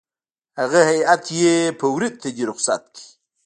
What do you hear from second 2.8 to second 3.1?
کړ.